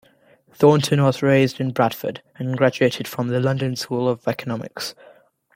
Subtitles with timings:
[0.53, 4.95] Thornton was raised in Bradford, and graduated from the London School of Economics.